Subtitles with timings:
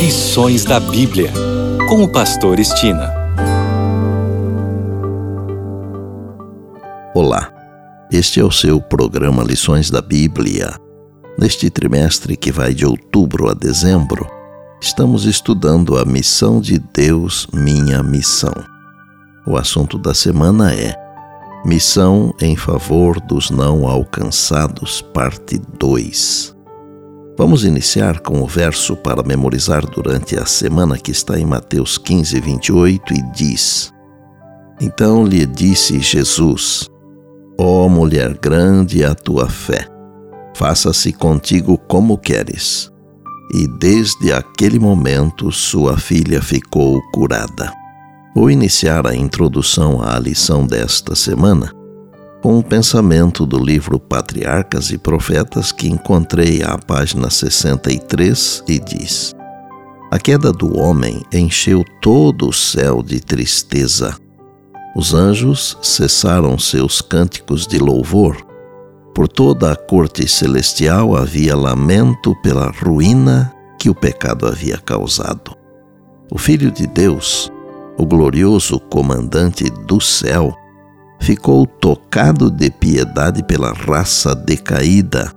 [0.00, 1.30] Lições da Bíblia,
[1.86, 3.12] com o Pastor Estina.
[7.14, 7.52] Olá,
[8.10, 10.74] este é o seu programa Lições da Bíblia.
[11.38, 14.26] Neste trimestre que vai de outubro a dezembro,
[14.80, 18.54] estamos estudando a missão de Deus, minha missão.
[19.46, 20.96] O assunto da semana é
[21.62, 26.58] Missão em favor dos não alcançados, parte 2.
[27.40, 32.38] Vamos iniciar com o verso para memorizar durante a semana que está em Mateus 15,
[32.38, 33.90] 28 e diz:
[34.78, 36.86] Então lhe disse Jesus:
[37.58, 39.88] Ó oh, mulher grande a tua fé,
[40.54, 42.92] faça-se contigo como queres.
[43.54, 47.72] E desde aquele momento sua filha ficou curada.
[48.36, 51.79] Vou iniciar a introdução à lição desta semana
[52.42, 59.34] com um pensamento do livro Patriarcas e Profetas que encontrei à página 63 e diz:
[60.10, 64.16] A queda do homem encheu todo o céu de tristeza.
[64.96, 68.36] Os anjos cessaram seus cânticos de louvor.
[69.14, 75.56] Por toda a corte celestial havia lamento pela ruína que o pecado havia causado.
[76.30, 77.50] O Filho de Deus,
[77.98, 80.56] o glorioso comandante do céu,
[81.20, 85.32] ficou tocado de piedade pela raça decaída.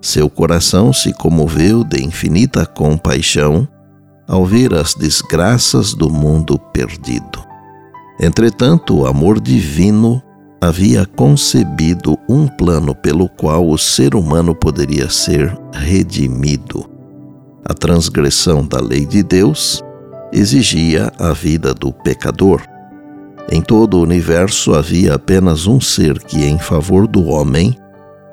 [0.00, 3.68] Seu coração se comoveu de infinita compaixão
[4.26, 7.44] ao ver as desgraças do mundo perdido.
[8.20, 10.22] Entretanto, o amor divino
[10.60, 16.88] havia concebido um plano pelo qual o ser humano poderia ser redimido.
[17.64, 19.82] A transgressão da lei de Deus
[20.32, 22.62] exigia a vida do pecador.
[23.52, 27.76] Em todo o universo havia apenas um ser que, em favor do homem,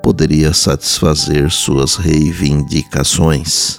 [0.00, 3.76] poderia satisfazer suas reivindicações.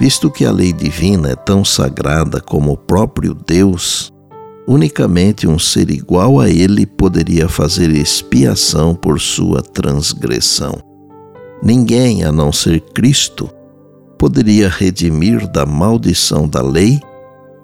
[0.00, 4.12] Visto que a lei divina é tão sagrada como o próprio Deus,
[4.64, 10.78] unicamente um ser igual a ele poderia fazer expiação por sua transgressão.
[11.64, 13.50] Ninguém, a não ser Cristo,
[14.16, 17.00] poderia redimir da maldição da lei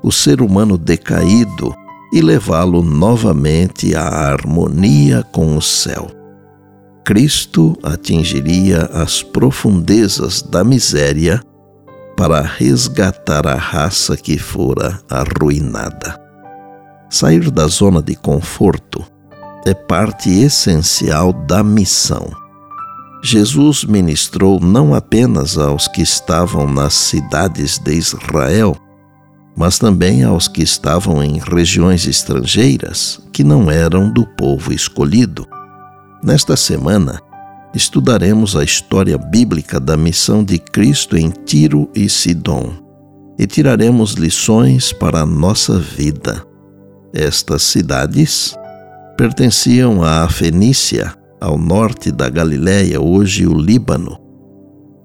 [0.03, 1.73] o ser humano decaído
[2.13, 6.11] e levá-lo novamente à harmonia com o céu.
[7.05, 11.43] Cristo atingiria as profundezas da miséria
[12.17, 16.21] para resgatar a raça que fora arruinada.
[17.09, 19.05] Sair da zona de conforto
[19.67, 22.31] é parte essencial da missão.
[23.23, 28.77] Jesus ministrou não apenas aos que estavam nas cidades de Israel,
[29.57, 35.47] mas também aos que estavam em regiões estrangeiras que não eram do povo escolhido.
[36.23, 37.21] Nesta semana,
[37.75, 42.73] estudaremos a história bíblica da missão de Cristo em Tiro e Sidom
[43.39, 46.45] e tiraremos lições para a nossa vida.
[47.15, 48.55] Estas cidades
[49.17, 54.20] pertenciam à Fenícia, ao norte da Galiléia, hoje o Líbano.